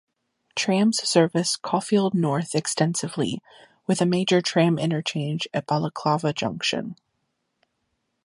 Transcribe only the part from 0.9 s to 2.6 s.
service Caulfield North